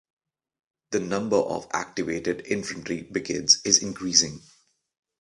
[0.89, 4.41] The number of activated infantry brigades is increasing.